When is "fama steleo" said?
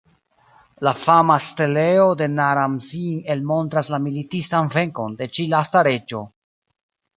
1.01-2.07